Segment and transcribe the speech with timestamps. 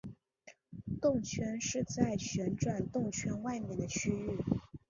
[0.99, 2.89] 动圈是在旋转黑
[3.21, 4.39] 洞外面的区域。